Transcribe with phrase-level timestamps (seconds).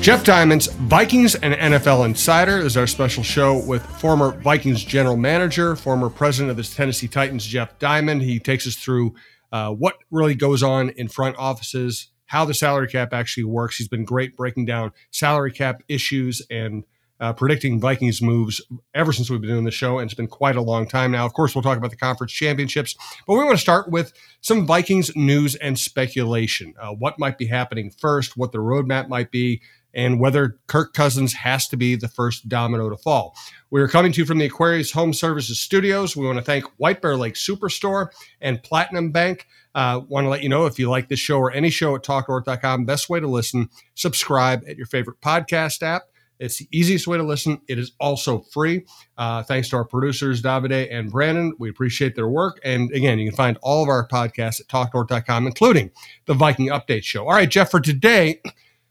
[0.00, 5.74] Jeff Diamond's Vikings and NFL Insider is our special show with former Vikings general manager,
[5.76, 8.22] former president of the Tennessee Titans, Jeff Diamond.
[8.22, 9.14] He takes us through
[9.52, 13.76] uh, what really goes on in front offices, how the salary cap actually works.
[13.76, 16.84] He's been great breaking down salary cap issues and
[17.20, 18.62] uh, predicting Vikings moves
[18.94, 21.26] ever since we've been doing the show, and it's been quite a long time now.
[21.26, 22.94] Of course, we'll talk about the conference championships,
[23.26, 26.74] but we want to start with some Vikings news and speculation.
[26.80, 29.60] Uh, what might be happening first, what the roadmap might be,
[29.94, 33.34] and whether Kirk Cousins has to be the first domino to fall.
[33.70, 36.16] We are coming to you from the Aquarius Home Services studios.
[36.16, 38.08] We want to thank White Bear Lake Superstore
[38.40, 39.46] and Platinum Bank.
[39.74, 42.02] Uh, want to let you know if you like this show or any show at
[42.02, 46.02] talknorth.com, best way to listen, subscribe at your favorite podcast app.
[46.38, 47.60] It's the easiest way to listen.
[47.68, 48.86] It is also free.
[49.16, 51.52] Uh, thanks to our producers, Davide and Brandon.
[51.58, 52.60] We appreciate their work.
[52.64, 55.90] And again, you can find all of our podcasts at talknorth.com, including
[56.26, 57.24] the Viking Update Show.
[57.24, 58.40] All right, Jeff, for today,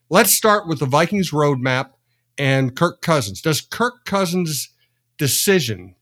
[0.09, 1.89] Let's start with the Vikings roadmap
[2.37, 3.41] and Kirk Cousins.
[3.41, 4.69] Does Kirk Cousins'
[5.17, 5.95] decision,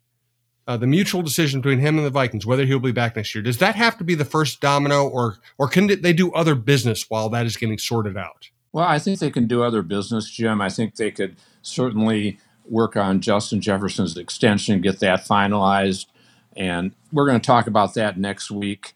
[0.68, 3.42] uh, the mutual decision between him and the Vikings, whether he'll be back next year,
[3.42, 7.10] does that have to be the first domino, or or can they do other business
[7.10, 8.50] while that is getting sorted out?
[8.72, 10.62] Well, I think they can do other business, Jim.
[10.62, 12.38] I think they could certainly
[12.70, 16.06] work on Justin Jefferson's extension, get that finalized,
[16.56, 18.94] and we're going to talk about that next week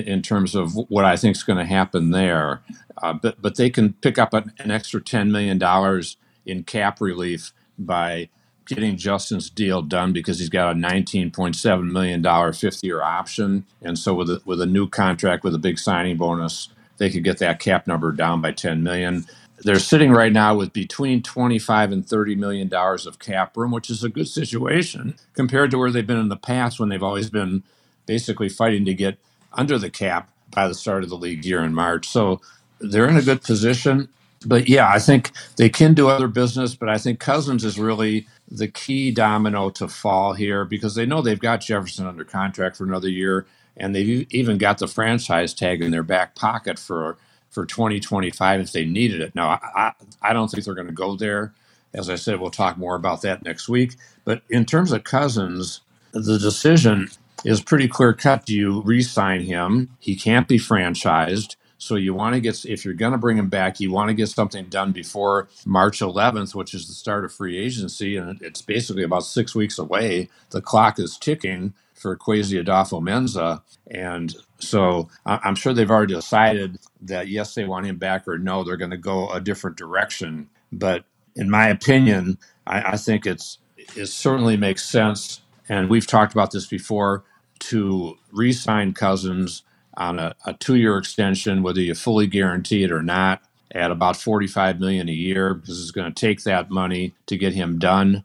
[0.00, 2.62] in terms of what I think is going to happen there.
[3.02, 7.00] Uh, but but they can pick up an, an extra ten million dollars in cap
[7.00, 8.28] relief by
[8.66, 13.02] getting Justin's deal done because he's got a nineteen point seven million dollar fifth year
[13.02, 17.10] option, and so with a, with a new contract with a big signing bonus, they
[17.10, 19.26] could get that cap number down by ten million.
[19.64, 23.90] They're sitting right now with between 25 and 30 million dollars of cap room, which
[23.90, 27.30] is a good situation compared to where they've been in the past when they've always
[27.30, 27.64] been
[28.06, 29.18] basically fighting to get
[29.54, 32.08] under the cap by the start of the league year in March.
[32.08, 32.40] So
[32.80, 34.08] they're in a good position.
[34.46, 38.26] But yeah, I think they can do other business, but I think Cousins is really
[38.50, 42.84] the key domino to fall here because they know they've got Jefferson under contract for
[42.84, 43.46] another year,
[43.76, 47.18] and they've even got the franchise tag in their back pocket for
[47.50, 49.34] for 2025 if they needed it.
[49.34, 49.92] Now, I,
[50.22, 51.54] I don't think they're going to go there.
[51.94, 53.96] As I said, we'll talk more about that next week.
[54.24, 55.80] But in terms of Cousins,
[56.12, 57.10] the decision
[57.44, 58.46] is pretty clear cut.
[58.46, 59.90] Do you re sign him?
[59.98, 61.56] He can't be franchised.
[61.78, 64.14] So you want to get, if you're going to bring him back, you want to
[64.14, 68.16] get something done before March 11th, which is the start of free agency.
[68.16, 70.28] And it's basically about six weeks away.
[70.50, 73.62] The clock is ticking for Kwesi Adofo-Mensah.
[73.90, 78.62] And so I'm sure they've already decided that yes, they want him back or no,
[78.62, 80.50] they're going to go a different direction.
[80.70, 81.04] But
[81.34, 83.58] in my opinion, I, I think it's,
[83.96, 85.42] it certainly makes sense.
[85.68, 87.24] And we've talked about this before
[87.62, 89.64] to re sign Cousins
[89.96, 93.42] on a, a two-year extension, whether you fully guarantee it or not,
[93.72, 97.54] at about 45 million a year, because it's going to take that money to get
[97.54, 98.24] him done.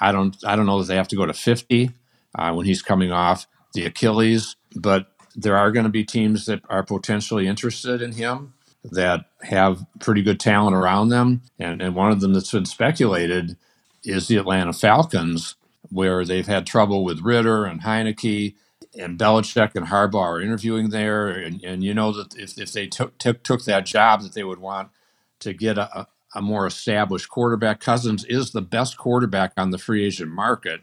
[0.00, 1.90] I don't, I don't know that they have to go to 50
[2.36, 6.62] uh, when he's coming off the Achilles, but there are going to be teams that
[6.70, 12.12] are potentially interested in him that have pretty good talent around them, and, and one
[12.12, 13.56] of them that's been speculated
[14.04, 15.56] is the Atlanta Falcons,
[15.92, 18.54] where they've had trouble with Ridder and Heinicke
[18.98, 22.88] and Belichick and Harbaugh are interviewing there, and, and you know that if, if they
[22.88, 24.90] took, took took that job, that they would want
[25.40, 27.80] to get a, a more established quarterback.
[27.80, 30.82] Cousins is the best quarterback on the free agent market.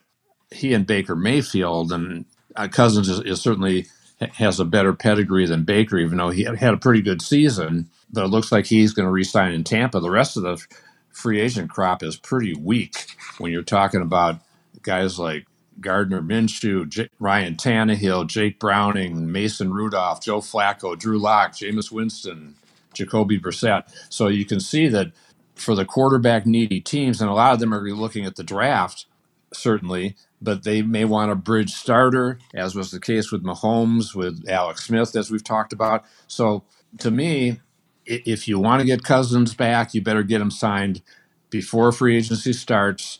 [0.52, 3.88] He and Baker Mayfield, and uh, Cousins is, is, certainly
[4.34, 7.90] has a better pedigree than Baker, even though he had a pretty good season.
[8.12, 10.00] But it looks like he's going to resign in Tampa.
[10.00, 10.64] The rest of the
[11.12, 13.08] free agent crop is pretty weak
[13.40, 14.40] when you're talking about
[14.84, 15.45] guys like
[15.79, 22.55] Gardner Minshew, J- Ryan Tannehill, Jake Browning, Mason Rudolph, Joe Flacco, Drew Lock, Jameis Winston,
[22.93, 23.84] Jacoby Brissett.
[24.09, 25.11] So you can see that
[25.55, 29.05] for the quarterback needy teams, and a lot of them are looking at the draft,
[29.53, 34.47] certainly, but they may want a bridge starter, as was the case with Mahomes, with
[34.47, 36.05] Alex Smith, as we've talked about.
[36.28, 36.64] So
[36.99, 37.59] to me,
[38.05, 41.02] if you want to get Cousins back, you better get him signed
[41.49, 43.18] before free agency starts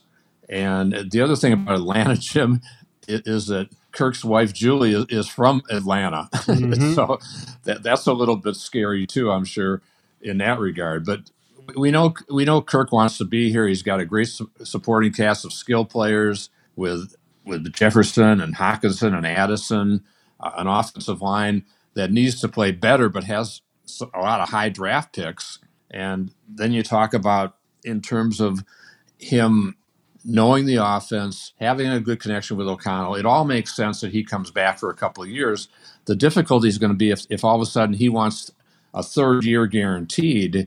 [0.50, 2.62] and the other thing about Atlanta, Jim,
[3.08, 6.94] is that Kirk's wife Julie is from Atlanta, mm-hmm.
[6.94, 7.20] so
[7.64, 9.32] that that's a little bit scary too.
[9.32, 9.82] I'm sure
[10.22, 11.06] in that regard.
[11.06, 11.32] But
[11.76, 13.68] we know we know Kirk wants to be here.
[13.68, 17.16] He's got a great su- supporting cast of skill players with
[17.46, 20.04] with Jefferson and Hockenson and Addison,
[20.40, 21.66] uh, an offensive line
[21.96, 23.62] that needs to play better, but has
[24.14, 25.60] a lot of high draft picks.
[25.90, 28.64] And then you talk about in terms of
[29.18, 29.76] him
[30.26, 34.24] knowing the offense, having a good connection with O'Connell, it all makes sense that he
[34.24, 35.70] comes back for a couple of years.
[36.06, 38.52] The difficulty is going to be if, if all of a sudden he wants
[38.94, 40.66] a third year guaranteed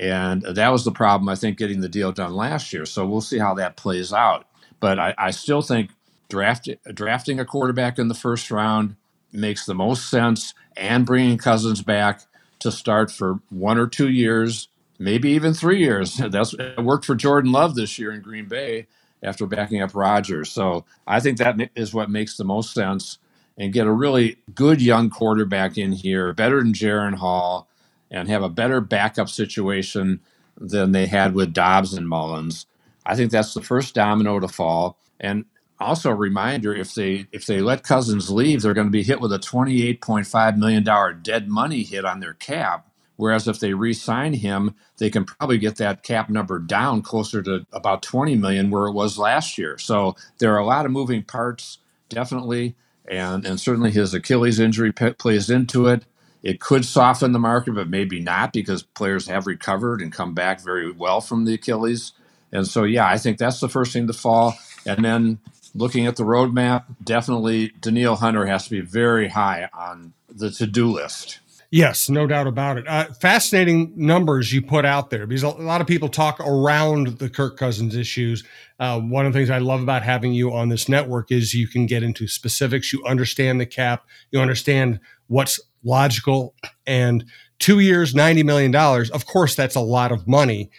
[0.00, 2.86] And that was the problem, I think, getting the deal done last year.
[2.86, 4.46] So we'll see how that plays out.
[4.80, 5.90] But I, I still think
[6.28, 8.96] draft, drafting a quarterback in the first round
[9.32, 12.22] makes the most sense and bringing Cousins back
[12.60, 14.68] to start for one or two years,
[14.98, 16.16] maybe even three years.
[16.18, 18.86] That's worked for Jordan Love this year in Green Bay
[19.22, 20.50] after backing up Rodgers.
[20.50, 23.18] So I think that is what makes the most sense
[23.58, 27.68] and get a really good young quarterback in here, better than Jaren Hall,
[28.10, 30.20] and have a better backup situation
[30.58, 32.66] than they had with Dobbs and Mullens.
[33.06, 34.98] I think that's the first domino to fall.
[35.20, 35.44] And
[35.80, 39.20] also a reminder if they if they let Cousins leave, they're going to be hit
[39.20, 42.88] with a $28.5 million dead money hit on their cap.
[43.16, 47.66] Whereas if they re-sign him, they can probably get that cap number down closer to
[47.72, 49.78] about 20 million where it was last year.
[49.78, 51.78] So there are a lot of moving parts,
[52.08, 52.76] definitely,
[53.08, 56.04] and and certainly his Achilles injury p- plays into it.
[56.42, 60.60] It could soften the market, but maybe not because players have recovered and come back
[60.60, 62.12] very well from the Achilles.
[62.52, 64.54] And so, yeah, I think that's the first thing to fall.
[64.86, 65.38] And then
[65.74, 70.66] looking at the roadmap, definitely Danielle Hunter has to be very high on the to
[70.66, 71.40] do list.
[71.74, 72.86] Yes, no doubt about it.
[72.86, 77.28] Uh, fascinating numbers you put out there because a lot of people talk around the
[77.28, 78.44] Kirk Cousins issues.
[78.78, 81.66] Uh, one of the things I love about having you on this network is you
[81.66, 82.92] can get into specifics.
[82.92, 86.54] You understand the cap, you understand what's logical.
[86.86, 87.24] And
[87.58, 88.72] two years, $90 million,
[89.12, 90.70] of course, that's a lot of money,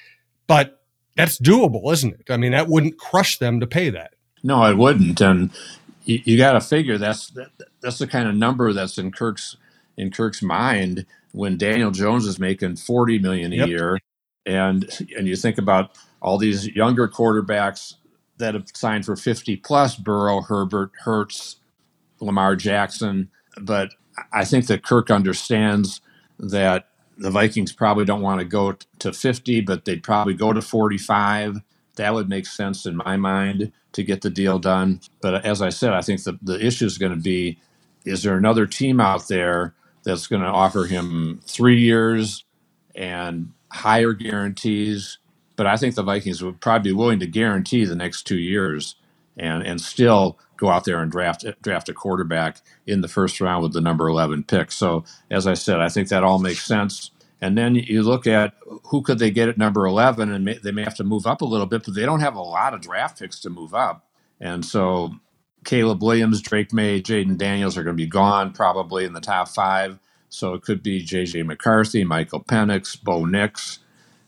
[0.48, 0.82] but
[1.18, 2.32] that's doable, isn't it?
[2.32, 4.14] I mean, that wouldn't crush them to pay that.
[4.44, 5.20] No, it wouldn't.
[5.20, 5.52] And
[6.06, 7.50] you, you got to figure that's that,
[7.82, 9.58] that's the kind of number that's in Kirk's
[9.98, 13.68] in Kirk's mind when Daniel Jones is making 40 million a yep.
[13.68, 14.00] year
[14.46, 17.96] and and you think about all these younger quarterbacks
[18.38, 21.58] that have signed for 50 plus Burrow, Herbert, Hurts,
[22.20, 23.30] Lamar Jackson,
[23.62, 23.92] but
[24.32, 26.02] I think that Kirk understands
[26.40, 30.62] that the Vikings probably don't want to go to 50, but they'd probably go to
[30.62, 31.62] 45.
[31.96, 35.00] That would make sense in my mind to get the deal done.
[35.22, 37.58] But uh, as I said, I think the, the issue is going to be
[38.04, 39.74] is there another team out there
[40.06, 42.46] that's going to offer him three years
[42.96, 45.20] and higher guarantees?
[45.58, 48.96] But I think the Vikings would probably be willing to guarantee the next two years
[49.38, 53.64] and, and still go out there and draft draft a quarterback in the first round
[53.64, 54.72] with the number 11 pick.
[54.72, 57.12] So as I said, I think that all makes sense.
[57.42, 58.56] And then you look at
[58.86, 61.42] who could they get at number 11, and may, they may have to move up
[61.42, 64.08] a little bit, but they don't have a lot of draft picks to move up.
[64.42, 65.16] And so
[65.66, 69.50] Caleb Williams, Drake Maye, Jayden Daniels are going to be gone probably in the top
[69.50, 70.00] five.
[70.30, 71.44] So it could be J.J.
[71.44, 73.80] McCarthy, Michael Penix, Bo Nix,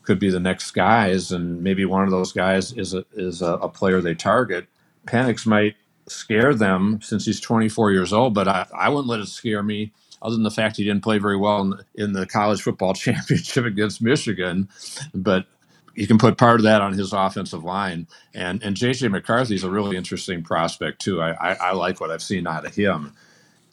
[0.03, 3.53] could be the next guys, and maybe one of those guys is a, is a,
[3.55, 4.67] a player they target.
[5.05, 5.75] Penix might
[6.07, 9.91] scare them since he's 24 years old, but I, I wouldn't let it scare me
[10.21, 13.65] other than the fact he didn't play very well in in the college football championship
[13.65, 14.69] against Michigan.
[15.13, 15.45] But
[15.97, 18.07] you can put part of that on his offensive line.
[18.33, 21.21] And and JJ McCarthy is a really interesting prospect too.
[21.21, 23.13] I, I, I, like what I've seen out of him.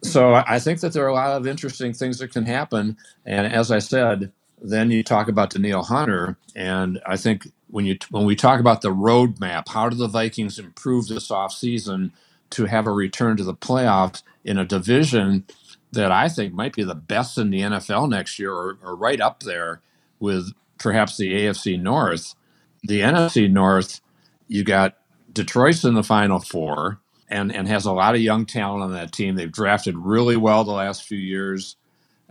[0.02, 2.96] So I think that there are a lot of interesting things that can happen.
[3.26, 4.32] And as I said,
[4.62, 8.80] then you talk about Danielle Hunter, and I think when you when we talk about
[8.80, 12.10] the roadmap, how do the Vikings improve this offseason
[12.50, 15.44] to have a return to the playoffs in a division
[15.92, 19.20] that I think might be the best in the NFL next year, or, or right
[19.20, 19.82] up there
[20.18, 22.34] with perhaps the AFC North.
[22.82, 24.00] The NFC North,
[24.48, 24.96] you got
[25.32, 29.12] Detroit's in the Final Four and, and has a lot of young talent on that
[29.12, 29.34] team.
[29.34, 31.76] They've drafted really well the last few years.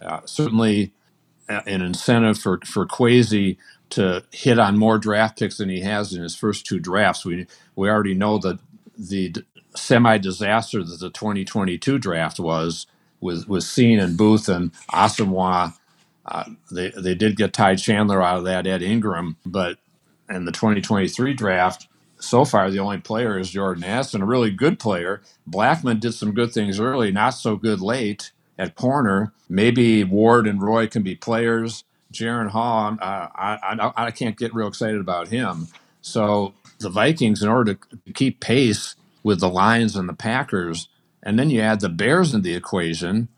[0.02, 0.94] Uh, certainly,
[1.50, 3.58] an incentive for for Kwesi
[3.92, 7.26] to hit on more draft picks than he has in his first two drafts.
[7.26, 8.60] We we already know that
[8.98, 9.34] the
[9.76, 12.88] semi disaster that the 2022 draft was
[13.22, 15.74] with with Cine and Booth and Asamoah.
[16.26, 19.78] Uh, they they did get Ty Chandler out of that, Ed Ingram, but
[20.30, 21.88] in the 2023 draft,
[22.20, 25.22] so far the only player is Jordan Addison, a really good player.
[25.50, 29.34] Blackmon did some good things early, not so good late at corner.
[29.50, 31.84] Maybe Ward and Roy can be players.
[32.14, 35.68] Jaren Hall, uh, I, I, I can't get real excited about him.
[36.02, 40.90] So the Vikings, in order to keep pace with the Lions and the Packers,
[41.24, 43.30] and then you add the Bears in the equation.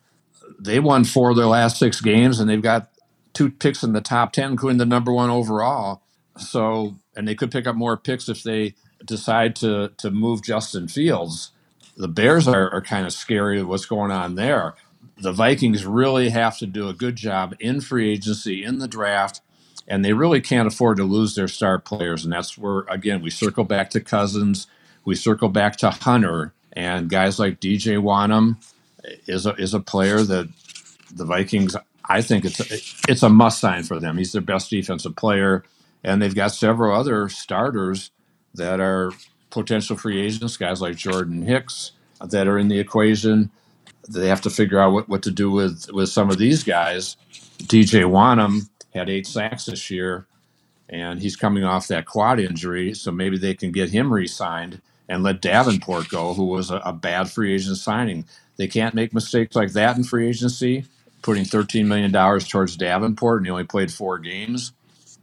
[0.60, 2.90] They won four of their last six games, and they've got
[3.34, 6.02] two picks in the top 10, including the number one overall.
[6.38, 10.88] So, and they could pick up more picks if they decide to, to move Justin
[10.88, 11.52] Fields.
[11.98, 14.76] The Bears are, are kind of scary what's going on there.
[15.18, 19.42] The Vikings really have to do a good job in free agency, in the draft,
[19.88, 22.24] and they really can't afford to lose their star players.
[22.26, 24.68] And that's where, again, we circle back to Cousins,
[25.06, 28.58] we circle back to Hunter, and guys like DJ Wonnum
[29.28, 30.50] is a, is a player that
[31.14, 31.76] the Vikings
[32.08, 34.18] I think it's a, it's a must sign for them.
[34.18, 35.64] He's their best defensive player,
[36.04, 38.12] and they've got several other starters
[38.54, 39.12] that are
[39.50, 43.52] potential free agents, guys like Jordan Hicks that are in the equation.
[44.08, 47.18] They have to figure out what, what to do with with some of these guys.
[47.64, 50.28] DJ Wonnum had eight sacks this year,
[50.90, 55.24] and he's coming off that quad injury, so maybe they can get him re-signed and
[55.24, 58.26] let Davenport go, who was a, a bad free agent signing.
[58.58, 60.86] They can't make mistakes like that in free agency,
[61.22, 64.72] putting $13 million towards Davenport, and he only played four games.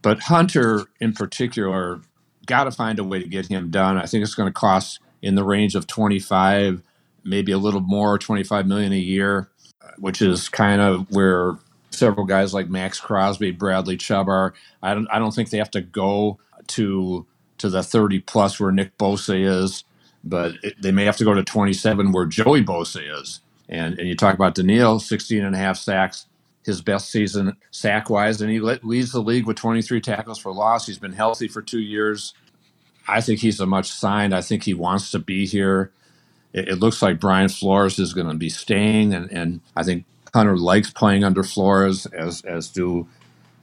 [0.01, 2.01] But Hunter, in particular,
[2.45, 3.97] got to find a way to get him done.
[3.97, 6.81] I think it's going to cost in the range of 25,
[7.23, 9.49] maybe a little more, 25 million a year,
[9.97, 11.57] which is kind of where
[11.89, 14.53] several guys like Maxx Crosby, Bradley Chubb are.
[14.81, 17.25] I don't, I don't think they have to go to
[17.63, 19.85] to the 30 plus where Nick Bosa is,
[20.21, 23.39] but it, they may have to go to 27 where Joey Bosa is.
[23.69, 26.25] And, and you talk about Danielle, 16 and a half sacks,
[26.65, 30.87] his best season sack wise, and he leads the league with 23 tackles for loss.
[30.87, 32.33] He's been healthy for two years.
[33.07, 34.35] I think he's a much signed.
[34.35, 35.93] I think he wants to be here.
[36.51, 40.03] It, it looks like Brian Flores is going to be staying, and, and I think
[40.33, 43.07] Hunter likes playing under Flores, as as do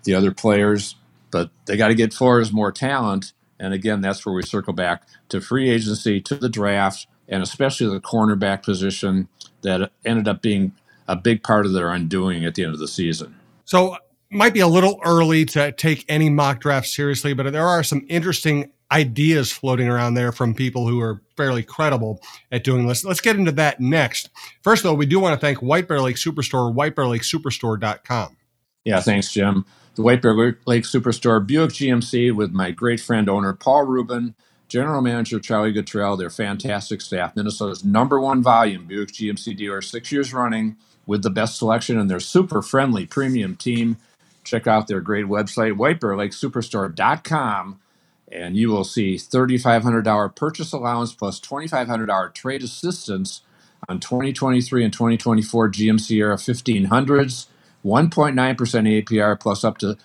[0.04, 0.96] the other players.
[1.30, 5.06] But they got to get Flores more talent, and again, that's where we circle back
[5.28, 9.28] to free agency, to the draft, and especially the cornerback position
[9.60, 10.72] that ended up being
[11.06, 13.36] a big part of their undoing at the end of the season.
[13.66, 13.96] So,
[14.30, 18.06] might be a little early to take any mock draft seriously, but there are some
[18.08, 23.04] interesting ideas floating around there from people who are fairly credible at doing this.
[23.04, 24.30] Let's get into that next.
[24.62, 28.36] First, though, we do want to thank White Bear Lake Superstore, whitebearlakesuperstore.com.
[28.84, 33.52] Yeah, thanks, Jim the White Bear Lake Superstore, Buick GMC, with my great friend owner
[33.52, 34.34] Paul Rubin,
[34.68, 36.16] General Manager Charlie Guttrell.
[36.16, 37.34] They're fantastic staff.
[37.34, 42.08] Minnesota's number one volume Buick GMC dealer, six years running with the best selection and
[42.08, 43.96] their super friendly premium team.
[44.44, 47.80] Check out their great website, whitebearlakesuperstore.com,
[48.30, 53.42] and you will see $3,500 purchase allowance plus $2,500 trade assistance
[53.88, 57.46] on 2023 and 2024 GMC Sierra 1500s.
[57.84, 59.96] 1.9% APR plus up to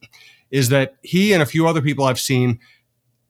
[0.49, 2.59] is that he and a few other people I've seen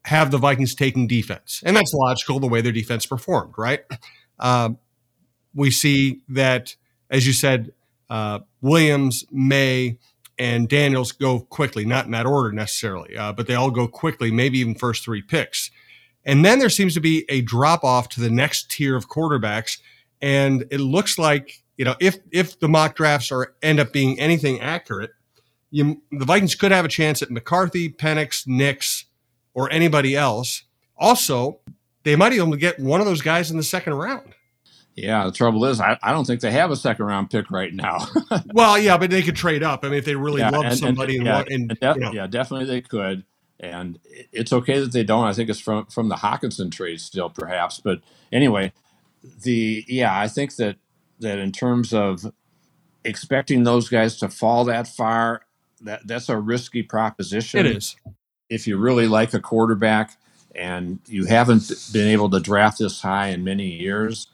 [0.06, 1.62] have the Vikings taking defense.
[1.64, 3.80] And that's logical the way their defense performed, right?
[4.38, 4.70] Uh,
[5.54, 6.76] we see that,
[7.10, 7.72] as you said,
[8.08, 9.98] uh, Williams, Maye,
[10.38, 14.30] and Daniels go quickly, not in that order necessarily, uh, but they all go quickly,
[14.30, 15.70] maybe even first three picks.
[16.24, 19.78] And then there seems to be a drop off to the next tier of quarterbacks.
[20.22, 24.18] And it looks like, you know, if if the mock drafts are end up being
[24.18, 25.10] anything accurate,
[25.70, 29.06] you, the Vikings could have a chance at McCarthy, Penix, Nix,
[29.60, 30.62] or anybody else.
[30.96, 31.60] Also,
[32.02, 34.34] they might even get one of those guys in the second round.
[34.94, 37.72] Yeah, the trouble is, I, I don't think they have a second round pick right
[37.72, 38.06] now.
[38.54, 39.84] well, yeah, but they could trade up.
[39.84, 42.00] I mean, if they really yeah, love and, somebody, and, and, yeah, and, def- you
[42.02, 42.12] know.
[42.12, 43.24] yeah, definitely they could.
[43.60, 43.98] And
[44.32, 45.24] it's okay that they don't.
[45.24, 47.78] I think it's from from the Hockenson trade still, perhaps.
[47.78, 48.00] But
[48.32, 48.72] anyway,
[49.42, 50.76] the yeah, I think that
[51.20, 52.32] that in terms of
[53.04, 55.42] expecting those guys to fall that far,
[55.82, 57.66] that that's a risky proposition.
[57.66, 57.96] It is.
[58.50, 60.16] If you really like a quarterback
[60.54, 64.26] and you haven't been able to draft this high in many years,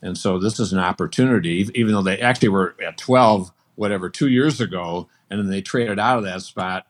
[0.00, 4.28] and so this is an opportunity, even though they actually were at 12, whatever, two
[4.28, 6.86] years ago, and then they traded out of that spot.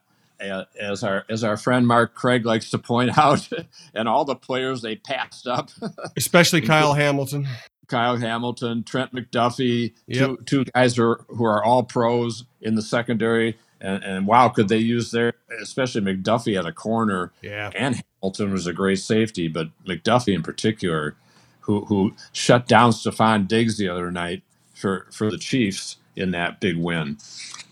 [0.78, 3.48] As our as our friend Mark Craig likes to point out,
[3.94, 5.70] and all the players they passed up,
[6.16, 7.46] especially Kyle Hamilton,
[7.86, 10.18] Kyle Hamilton, Trent McDuffie, yep.
[10.18, 13.56] two, two guys who are, who are all pros in the secondary.
[13.84, 17.32] And, and, wow, could they use their, especially McDuffie at a corner.
[17.42, 17.70] Yeah.
[17.74, 21.16] And Hamilton was a great safety, but McDuffie in particular,
[21.60, 24.42] who, who shut down Stefon Diggs the other night
[24.74, 27.18] for, for the Chiefs in that big win.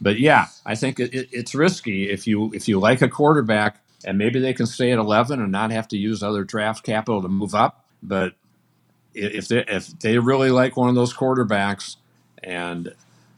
[0.00, 3.80] But yeah, I think it, it, it's risky if you if you like a quarterback
[4.04, 7.22] and maybe they can stay at 11 and not have to use other draft capital
[7.22, 7.86] to move up.
[8.02, 8.34] But
[9.14, 11.96] if they if they really like one of those quarterbacks
[12.42, 12.94] and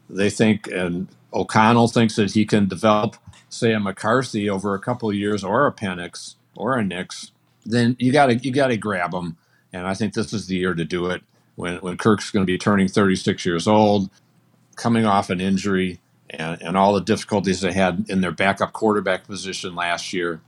[0.09, 3.17] they think and O'Connell thinks that he can develop,
[3.49, 7.31] say, a McCarthy over a couple of years or a Penix or a Nix,
[7.65, 9.37] then you got to you got to grab them.
[9.73, 11.21] And I think this is the year to do it.
[11.55, 14.09] When when Kirk's going to be turning 36 years old,
[14.75, 15.99] coming off an injury,
[16.29, 20.41] and, and all the difficulties they had in their backup quarterback position last year,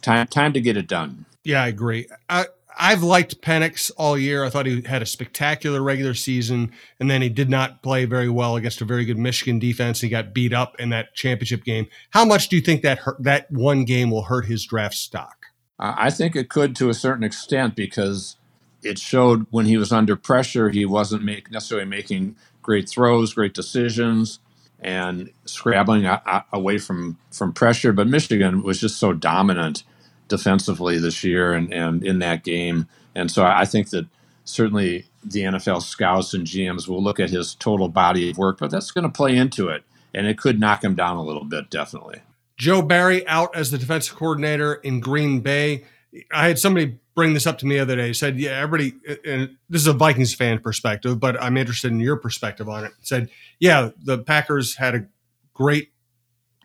[0.00, 1.26] time time to get it done.
[1.44, 2.08] Yeah, I agree.
[2.28, 2.46] I,
[2.78, 4.44] I've liked Penix all year.
[4.44, 8.28] I thought he had a spectacular regular season, and then he did not play very
[8.28, 10.00] well against a very good Michigan defense.
[10.00, 11.88] He got beat up in that championship game.
[12.10, 15.46] How much do you think that hurt, that one game will hurt his draft stock?
[15.78, 18.36] I think it could to a certain extent because
[18.82, 23.54] it showed when he was under pressure, he wasn't make, necessarily making great throws, great
[23.54, 24.38] decisions,
[24.78, 26.08] and scrabbling
[26.52, 27.92] away from from pressure.
[27.92, 29.84] But Michigan was just so dominant
[30.28, 32.86] defensively this year and, and in that game.
[33.14, 34.06] And so I think that
[34.44, 38.70] certainly the NFL scouts and GMs will look at his total body of work, but
[38.70, 39.84] that's going to play into it.
[40.14, 42.22] And it could knock him down a little bit, definitely.
[42.56, 45.84] Joe Barry out as the defensive coordinator in Green Bay.
[46.32, 48.08] I had somebody bring this up to me the other day.
[48.08, 52.00] He said, "Yeah, everybody." And this is a Vikings fan perspective, but I'm interested in
[52.00, 52.92] your perspective on it.
[53.00, 55.06] Said, "Yeah, the Packers had a
[55.54, 55.91] great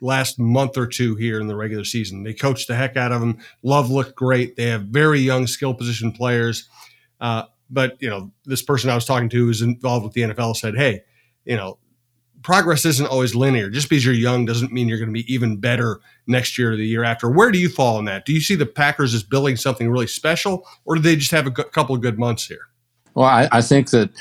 [0.02, 2.24] last month or two here in the regular season.
[2.24, 3.38] They coached the heck out of them.
[3.64, 4.56] Love looked great.
[4.56, 6.68] They have very young skill position players.
[7.20, 10.56] Uh, but you know, this person I was talking to who's involved with the NFL
[10.56, 11.04] said, "Hey,
[11.46, 11.78] you know,
[12.44, 13.70] progress isn't always linear.
[13.70, 16.76] Just because you're young doesn't mean you're going to be even better next year or
[16.76, 18.26] the year after." Where do you fall in that?
[18.26, 21.48] Do you see the Packers as building something really special, or do they just have
[21.48, 22.68] a couple of good months here?
[23.14, 24.12] Well, I, I think that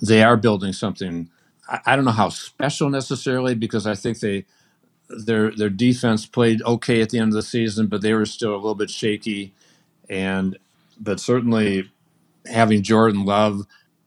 [0.00, 1.30] they are building something.
[1.68, 4.44] I, I don't know how special necessarily because I think they
[5.26, 8.52] their their defense played okay at the end of the season, but they were still
[8.54, 9.54] a little bit shaky.
[10.10, 10.58] And
[11.00, 11.90] but certainly
[12.46, 13.66] having Jordan Love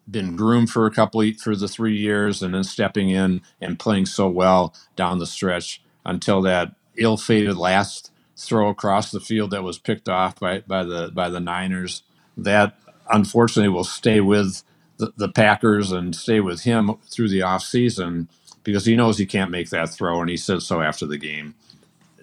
[0.10, 4.06] been groomed for a couple for the three years and then stepping in and playing
[4.06, 9.80] so well down the stretch until that ill-fated last throw across the field that was
[9.80, 12.04] picked off by, by the by the Niners
[12.38, 12.78] that
[13.12, 14.64] unfortunately will stay with
[14.98, 18.28] the, the Packers and stay with him through the offseason
[18.66, 21.56] because he knows he can't make that throw, and he said so after the game.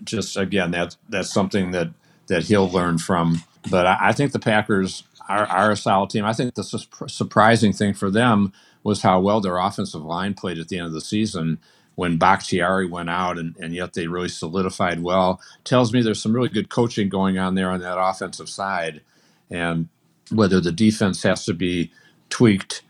[0.05, 1.89] Just again, that's that's something that
[2.27, 3.43] that he'll learn from.
[3.71, 6.25] But I, I think the Packers are, are, a solid team.
[6.25, 8.53] I think the su- surprising thing for them
[8.83, 11.59] was how well their offensive line played at the end of the season
[11.95, 15.41] when Bakhtiari went out, and, and yet they really solidified well.
[15.63, 19.03] Tells me there's some really good coaching going on there on that offensive side,
[19.51, 19.89] and
[20.33, 21.93] whether the defense has to be
[22.31, 22.83] tweaked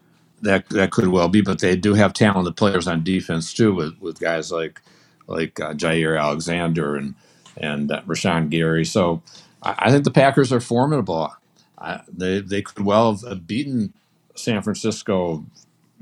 [0.43, 3.99] that that could well be, but they do have talented players on defense too, with,
[4.01, 4.81] with guys like
[5.27, 7.15] like uh, Jaire Alexander and
[7.57, 8.85] and uh, Rashan Gary.
[8.85, 9.23] So
[9.63, 11.33] I, I, think the Packers are formidable.
[11.79, 13.93] I, they they could well have beaten
[14.35, 15.45] San Francisco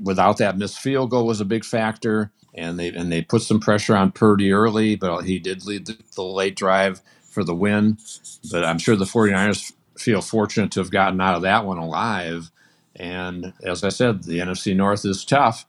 [0.01, 3.59] without that missed field goal was a big factor, and they and they put some
[3.59, 7.97] pressure on Purdy early, but he did lead the, the late drive for the win.
[8.51, 12.49] But I'm sure the 49ers feel fortunate to have gotten out of that one alive
[12.95, 15.65] and as I said, the NFC North is tough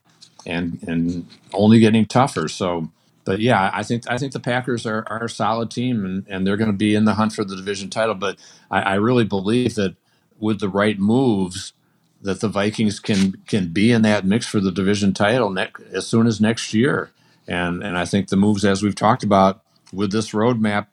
[0.46, 2.48] and and only getting tougher.
[2.48, 2.90] So,
[3.24, 6.46] but yeah, I think I think the Packers are, are a solid team and, and
[6.46, 8.14] they're going to be in the hunt for the division title.
[8.14, 8.38] But
[8.70, 9.96] I, I really believe that
[10.38, 11.74] with the right moves,
[12.22, 16.06] that the Vikings can can be in that mix for the division title next, as
[16.06, 17.12] soon as next year.
[17.48, 20.88] And and I think the moves, as we've talked about with this roadmap,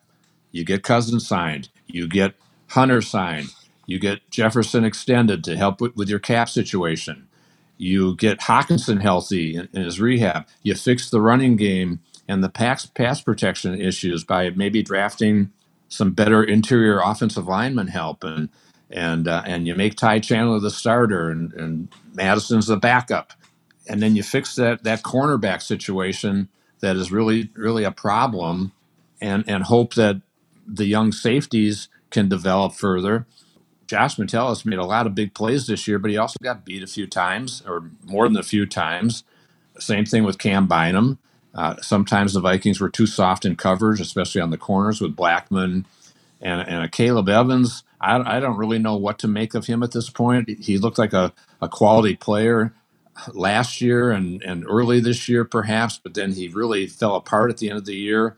[0.51, 2.35] you get Cousins signed, you get
[2.69, 3.49] Hunter signed,
[3.89, 7.27] you get Jefferson extended to help with, with your cap situation.
[7.77, 10.45] You get Hockenson healthy in, in, his rehab.
[10.61, 15.51] You fix the running game and the pass, pass protection issues by maybe drafting
[15.87, 18.49] some better interior offensive lineman help and
[18.91, 23.33] and uh, and you make Ty Chandler the starter and, and Mattison's the backup.
[23.87, 26.49] and then you fix that that cornerback situation
[26.81, 28.71] that is really really a problem,
[29.21, 30.21] and and hope that
[30.67, 33.25] the young safeties can develop further.
[33.89, 36.83] Josh Metellus made a lot of big plays this year, but he also got beat
[36.83, 39.23] a few times, or more than a few times.
[39.79, 41.17] Same thing with Cam Bynum.
[41.55, 45.85] Uh, sometimes the Vikings were too soft in coverage, especially on the corners with Blackmon
[46.39, 47.83] and, and Akayleb Evans.
[47.99, 50.47] I, I don't really know what to make of him at this point.
[50.59, 52.75] He looked like a, a quality player
[53.33, 57.57] last year and, and early this year, perhaps, but then he really fell apart at
[57.57, 58.37] the end of the year.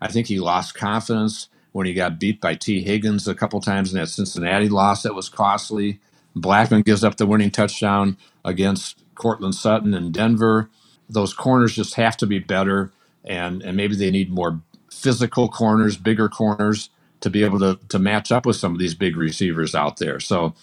[0.00, 3.92] I think he lost confidence when he got beat by Tee Higgins a couple times
[3.92, 6.00] in that Cincinnati loss that was costly.
[6.36, 10.70] Blackmon gives up the winning touchdown against Courtland Sutton in Denver.
[11.08, 12.92] Those corners just have to be better,
[13.24, 17.98] and, and maybe they need more physical corners, bigger corners to be able to, to
[17.98, 20.20] match up with some of these big receivers out there.
[20.20, 20.54] So,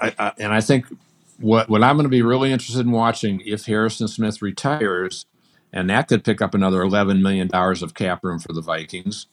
[0.00, 0.86] I, I, and I think
[1.38, 5.26] what, what I'm going to be really interested in watching if Harrison Smith retires,
[5.72, 9.26] and that could pick up another $11 million of cap room for the Vikings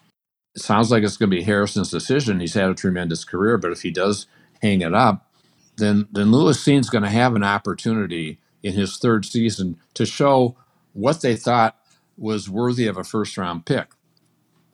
[0.58, 2.40] sounds like it's going to be Harrison's decision.
[2.40, 4.28] He's had a tremendous career, but if he does
[4.62, 5.28] hang it up,
[5.78, 10.56] then then Lewis Cine's going to have an opportunity in his third season to show
[10.94, 11.78] what they thought
[12.18, 13.88] was worthy of a first round pick.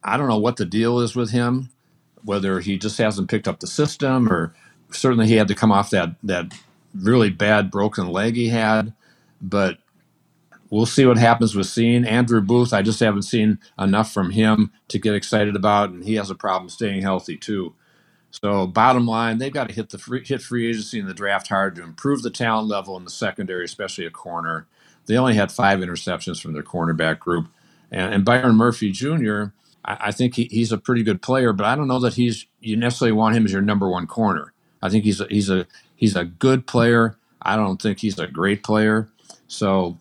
[0.04, 1.70] I don't know what the deal is with him,
[2.24, 4.54] whether he just hasn't picked up the system or
[4.92, 6.54] certainly he had to come off that that
[6.96, 8.94] really bad broken leg he had,
[9.42, 9.80] but
[10.70, 12.74] we'll see what happens with Cine Andrew Booth.
[12.74, 16.36] I just haven't seen enough from him to get excited about, and he has a
[16.36, 17.74] problem staying healthy too.
[18.32, 21.48] So, bottom line, they've got to hit the free, hit free agency and the draft
[21.48, 24.68] hard to improve the talent level in the secondary, especially a corner.
[25.08, 27.48] They only had five interceptions from their cornerback group,
[27.92, 29.46] and, and Byron Murphy Jr.
[29.84, 32.46] I, I think he, he's a pretty good player, but I don't know that he's
[32.60, 34.54] you necessarily want him as your number one corner.
[34.82, 37.18] I think he's a, he's a he's a good player.
[37.42, 39.10] I don't think he's a great player.
[39.48, 39.98] So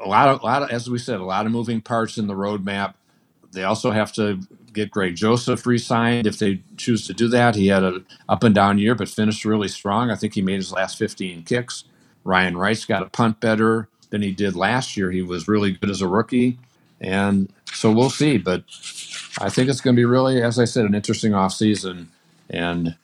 [0.00, 2.34] a lot of, lot of, as we said, a lot of moving parts in the
[2.34, 2.94] roadmap.
[3.52, 4.40] They also have to
[4.72, 7.54] get Greg Joseph re-signed if they choose to do that.
[7.54, 10.10] He had an up and down year, but finished really strong.
[10.10, 11.84] I think he made his last 15 kicks.
[12.24, 15.10] Ryan Wright got a punt better than he did last year.
[15.10, 16.58] He was really good as a rookie,
[17.00, 18.36] and so we'll see.
[18.36, 18.64] But
[19.40, 22.10] I think it's going to be really, as I said, an interesting off season,
[22.50, 22.96] and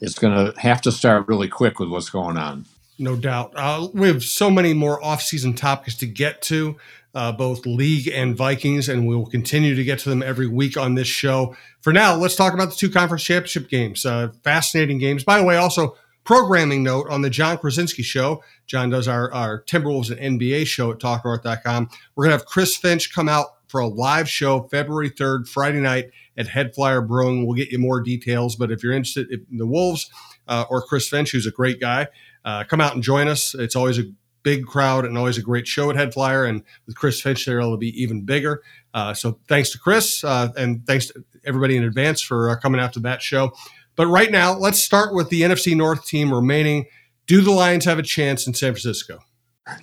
[0.00, 2.64] it's going to have to start really quick with what's going on
[3.00, 3.52] no doubt.
[3.56, 6.76] Uh, we have so many more off-season topics to get to,
[7.14, 10.76] uh, both league and Vikings, and we will continue to get to them every week
[10.76, 11.56] on this show.
[11.80, 14.06] For now, let's talk about the two conference championship games.
[14.06, 15.24] Uh, fascinating games.
[15.24, 18.42] By the way, also programming note on the Jon Krawczynski show.
[18.66, 21.90] John does our, our Timberwolves and NBA show at talknorth.com.
[22.14, 25.80] We're going to have Chris Finch come out for a live show February 3rd, Friday
[25.80, 27.46] night at Head Flyer Brewing.
[27.46, 30.10] We'll get you more details, but if you're interested in the Wolves
[30.50, 32.08] uh, or Chris Finch, who's a great guy,
[32.44, 33.54] uh, come out and join us.
[33.54, 34.04] It's always a
[34.42, 36.44] big crowd and always a great show at Head Flyer.
[36.44, 38.62] And with Chris Finch there, it'll be even bigger.
[38.92, 42.80] Uh, so thanks to Chris uh, and thanks to everybody in advance for uh, coming
[42.80, 43.52] out to that show.
[43.96, 46.86] But right now, let's start with the NFC North team remaining.
[47.26, 49.20] Do the Lions have a chance in San Francisco?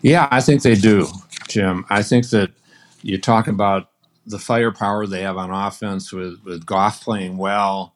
[0.02, 1.08] Yeah, I think they do,
[1.48, 1.86] Jim.
[1.90, 2.52] I think that
[3.04, 3.90] you talk about
[4.26, 7.96] the firepower they have on offense with, with Goff playing well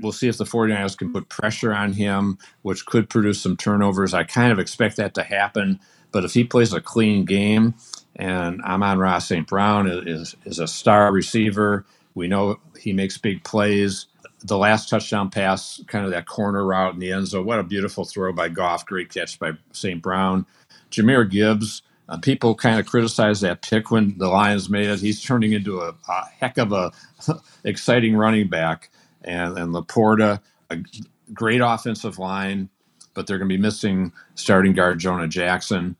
[0.00, 4.14] we'll see if the 49ers can put pressure on him, which could produce some turnovers.
[4.14, 5.80] I kind of expect that to happen.
[6.12, 7.74] But if he plays a clean game,
[8.16, 9.46] and Amon-Ra St.
[9.46, 14.06] Brown is, is a star receiver, we know he makes big plays.
[14.42, 17.64] The last touchdown pass, kind of that corner route in the end zone, what a
[17.64, 18.86] beautiful throw by Goff.
[18.86, 20.00] Great catch by St.
[20.00, 20.46] Brown.
[20.90, 25.00] Jahmyr Gibbs, uh, people kind of criticize that pick when the Lions made it.
[25.00, 26.92] He's turning into a, a heck of a
[27.64, 28.90] exciting running back
[29.24, 30.78] and, and LaPorta, a
[31.32, 32.68] great offensive line,
[33.14, 35.96] but they're going to be missing starting guard Jonah Jackson.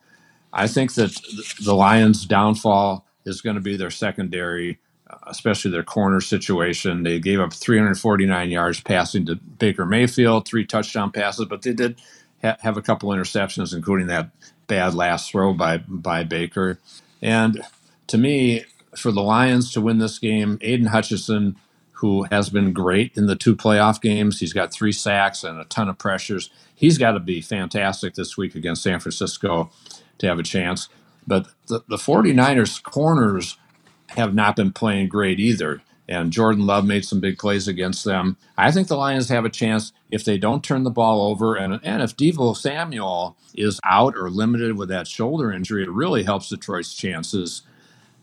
[0.52, 1.18] I think that
[1.64, 4.78] the Lions' downfall is going to be their secondary,
[5.10, 7.02] uh, especially their corner situation.
[7.02, 12.00] They gave up 349 yards passing to Baker Mayfield, three touchdown passes, but they did
[12.42, 14.30] ha- have a couple interceptions, including that
[14.66, 16.78] bad last throw by by Baker.
[17.20, 17.62] And
[18.08, 18.64] to me,
[18.96, 21.56] for the Lions to win this game, Aidan Hutchinson
[22.04, 24.38] who has been great in the two playoff games.
[24.38, 26.50] He's got three sacks and a ton of pressures.
[26.74, 29.70] He's got to be fantastic this week against San Francisco
[30.18, 30.90] to have a chance.
[31.26, 33.56] But the, the 49ers corners
[34.08, 35.80] have not been playing great either.
[36.06, 38.36] And Jordan Love made some big plays against them.
[38.58, 41.56] I think the Lions have a chance if they don't turn the ball over.
[41.56, 46.24] And, and if Deebo Samuel is out or limited with that shoulder injury, it really
[46.24, 47.62] helps Detroit's chances.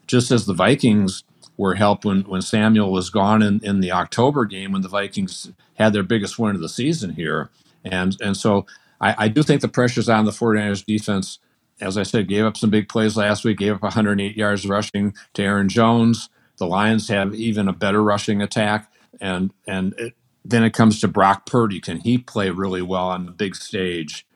[0.06, 1.24] Just as the Vikings
[1.62, 5.52] were helped when, when Samuel was gone in, in the October game when the Vikings
[5.76, 7.50] had their biggest win of the season here.
[7.86, 8.66] And and so
[9.00, 11.40] I, I do think the pressure's on the 49ers defense
[11.82, 15.16] as I said, gave up some big plays last week, gave up 108 yards rushing
[15.34, 16.30] to Aaron Jones.
[16.58, 18.92] The Lions have even a better rushing attack.
[19.20, 20.14] And, and it,
[20.46, 21.80] then it comes to Brock Purdy.
[21.80, 24.28] Can he play really well on the big stage?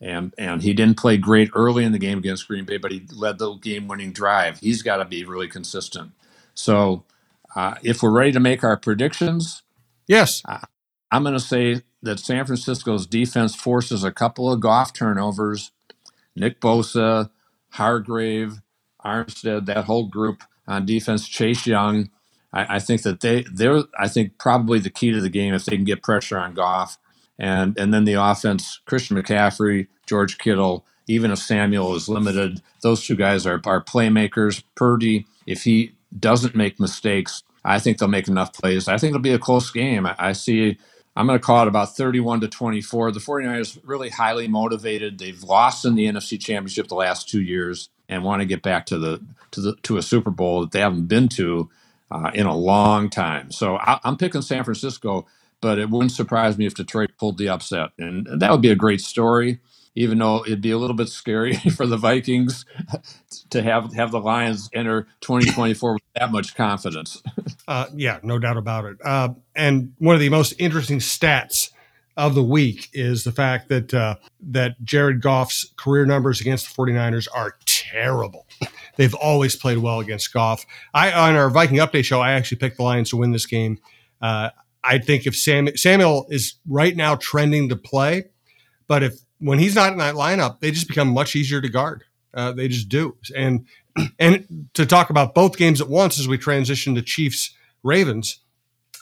[0.00, 3.06] And, and he didn't play great early in the game against Green Bay, but he
[3.12, 4.58] led the game winning drive.
[4.60, 6.12] He's got to be really consistent.
[6.54, 7.04] So
[7.54, 9.62] uh, if we're ready to make our predictions,
[10.06, 10.60] yes, uh,
[11.10, 15.70] I'm going to say that San Francisco's defense forces a couple of Goff turnovers.
[16.36, 17.30] Nick Bosa,
[17.70, 18.60] Hargrave,
[19.04, 22.10] Armstead, that whole group on defense, Chase Young.
[22.52, 25.64] I, I, think that they they're I think probably the key to the game if
[25.64, 26.98] they can get pressure on Goff.
[27.38, 33.04] And and then the offense, Christian McCaffrey, George Kittle, even if Samuel is limited, those
[33.04, 34.62] two guys are, are playmakers.
[34.74, 38.88] Purdy, if he doesn't make mistakes, I think they'll make enough plays.
[38.88, 40.06] I think it'll be a close game.
[40.18, 40.78] I, see
[41.16, 43.12] I'm going to call it about 31 to 24.
[43.12, 45.18] The 49ers really highly motivated.
[45.18, 48.86] They've lost in the NFC Championship the last two years and want to get back
[48.86, 49.22] to the
[49.52, 51.70] to the to a Super Bowl that they haven't been to
[52.10, 53.52] uh, in a long time.
[53.52, 55.26] So I, am picking San Francisco,
[55.60, 58.76] but it wouldn't surprise me if Detroit pulled the upset, and that would be a
[58.76, 59.60] great story.
[59.96, 62.64] Even though it'd be a little bit scary for the Vikings
[63.50, 67.22] to have have the Lions enter 2024 with that much confidence.
[67.66, 68.98] Uh, yeah, no doubt about it.
[69.02, 71.70] Uh, and one of the most interesting stats
[72.14, 76.82] of the week is the fact that uh, that Jared Goff's career numbers against the
[76.82, 78.46] 49ers are terrible.
[78.96, 80.66] They've always played well against Goff.
[80.92, 83.78] I on our Viking update show, I actually picked the Lions to win this game.
[84.20, 84.50] Uh,
[84.82, 88.24] I think if Sam, Samuel is right now trending to play,
[88.86, 92.04] but if when he's not in that lineup, they just become much easier to guard.
[92.32, 93.16] Uh, they just do.
[93.36, 93.66] And
[94.18, 98.40] and to talk about both games at once as we transition to Chiefs Ravens,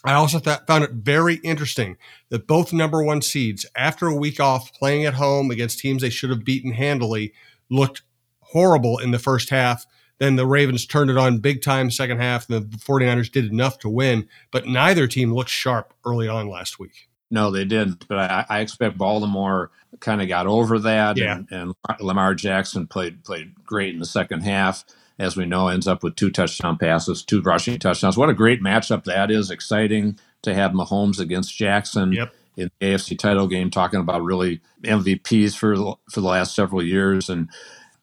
[0.04, 1.96] I also th- found it very interesting
[2.30, 6.10] that both number one seeds, after a week off playing at home against teams they
[6.10, 7.32] should have beaten handily,
[7.70, 8.02] looked
[8.40, 9.86] horrible in the first half.
[10.18, 13.78] Then the Ravens turned it on big time second half, and the 49ers did enough
[13.80, 14.28] to win.
[14.50, 17.08] But neither team looked sharp early on last week.
[17.32, 18.06] No, they didn't.
[18.08, 21.38] But I, I expect Baltimore kind of got over that, yeah.
[21.38, 24.84] and, and Lamar Jackson played played great in the second half.
[25.18, 28.16] As we know, ends up with two touchdown passes, two rushing touchdowns.
[28.16, 29.50] What a great matchup that is!
[29.50, 32.12] Exciting to have Mahomes against Jackson.
[32.12, 35.74] Yep in the AFC title game, talking about really MVPs for
[36.10, 37.48] for the last several years, and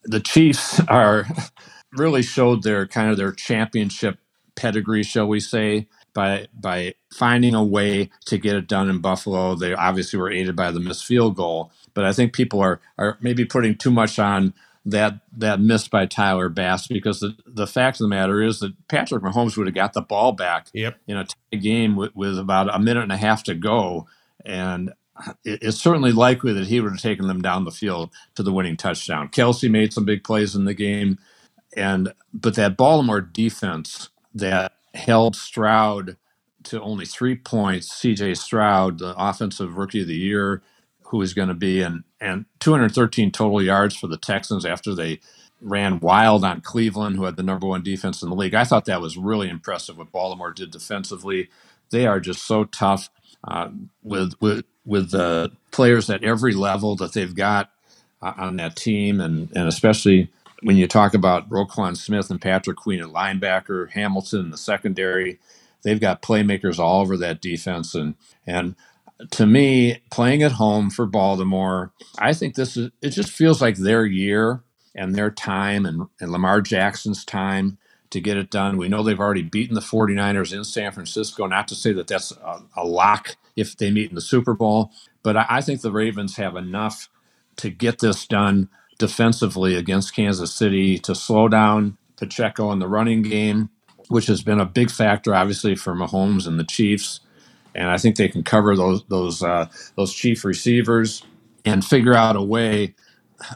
[0.03, 1.27] the Chiefs are
[1.93, 4.17] really showed their kind of their championship
[4.55, 5.87] pedigree, shall we say,
[6.19, 9.55] by by finding a way to get it done in Buffalo.
[9.55, 13.17] They obviously were aided by the missed field goal, but I think people are are
[13.21, 14.53] maybe putting too much on
[14.83, 18.73] that that miss by Tyler Bass because the, the fact of the matter is that
[18.89, 20.97] Patrick Mahomes would have got the ball back yep.
[21.07, 24.05] in a game with, with about a minute and a half to go,
[24.45, 24.91] and
[25.45, 28.75] it's certainly likely that he would have taken them down the field to the winning
[28.75, 29.29] touchdown.
[29.29, 31.17] Kelce made some big plays in the game,
[31.77, 36.17] and but that Baltimore defense that held Stroud
[36.65, 37.89] to only three points.
[37.95, 38.35] C.J.
[38.35, 40.63] Stroud, the offensive rookie of the year,
[41.05, 45.21] who is going to be and and 213 total yards for the Texans after they
[45.61, 48.55] ran wild on Cleveland, who had the number one defense in the league.
[48.55, 51.49] I thought that was really impressive what Baltimore did defensively.
[51.91, 53.09] They are just so tough
[53.47, 53.69] uh,
[54.03, 57.71] with with with the players at every level that they've got
[58.21, 60.29] uh, on that team, and and especially
[60.63, 65.39] when you talk about Roquan Smith and Patrick Queen at linebacker, Hamilton in the secondary,
[65.83, 68.15] they've got playmakers all over that defense, and
[68.47, 68.75] and
[69.31, 73.77] to me, playing at home for Baltimore, I think this is it just feels like
[73.77, 74.63] their year
[74.95, 77.77] and their time and, and Lamar Jackson's time
[78.11, 78.77] to get it done.
[78.77, 81.47] We know they've already beaten the 49ers in San Francisco.
[81.47, 84.91] Not to say that that's a, a lock if they meet in the Super Bowl,
[85.23, 87.09] but I, I think the Ravens have enough
[87.57, 88.69] to get this done
[88.99, 93.71] defensively against Kansas City to slow down Pacheco in the running game,
[94.09, 97.21] which has been a big factor, obviously, for Mahomes and the Chiefs.
[97.75, 101.23] And I think they can cover those those uh, those chief receivers
[101.65, 102.95] and figure out a way.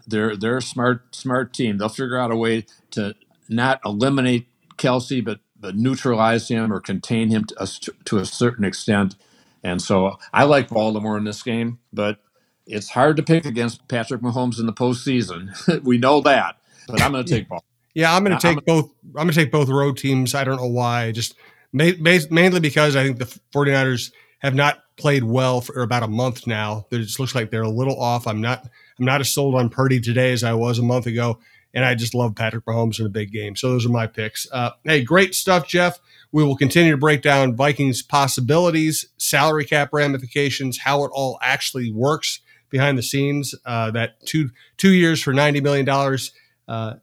[0.07, 1.77] They're they're a smart smart team.
[1.77, 3.15] They'll figure out a way to
[3.49, 7.67] not eliminate Kelce, but but neutralize him or contain him to a,
[8.05, 9.15] to a certain extent.
[9.63, 12.19] And so I like Baltimore in this game, but
[12.65, 15.83] it's hard to pick against Patrick Mahomes in the postseason.
[15.83, 17.67] we know that, but I'm going to take Baltimore.
[17.93, 18.91] Yeah, I'm going to take I'm, both.
[19.07, 20.33] I'm going to take both road teams.
[20.33, 21.11] I don't know why.
[21.11, 21.35] Just
[21.71, 26.85] mainly because I think the 49ers have not played well for about a month now.
[26.91, 28.27] It just looks like they're a little off.
[28.27, 28.67] I'm not.
[28.99, 31.39] I'm not as sold on Purdy today as I was a month ago
[31.73, 33.55] and I just love Patrick Mahomes in a big game.
[33.55, 34.47] So those are my picks.
[34.51, 35.99] Uh, hey, great stuff, Jeff.
[36.31, 41.91] We will continue to break down Vikings possibilities, salary cap ramifications, how it all actually
[41.91, 42.41] works
[42.73, 43.55] behind the scenes.
[43.65, 46.33] Uh, that two two years for ninety million dollars
[46.67, 46.95] uh,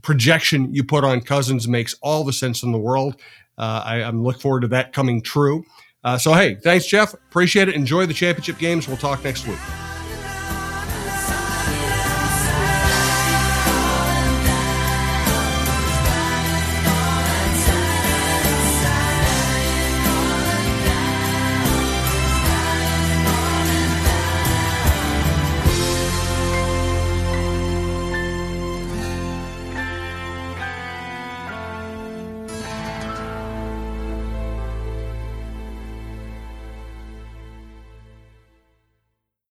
[0.00, 3.20] projection you put on Cousins makes all the sense in the world.
[3.58, 5.64] Uh, I, am look forward to that coming true.
[6.04, 7.12] Uh, so hey, thanks, Jeff.
[7.12, 7.74] Appreciate it.
[7.74, 8.86] Enjoy the championship games.
[8.86, 9.58] We'll talk next week.